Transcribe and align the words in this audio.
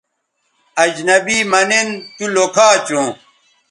اجنبی 0.83 1.37
مہ 1.51 1.61
نِن 1.69 1.87
تو 2.15 2.23
لوکھا 2.35 2.67
چوں 2.87 3.07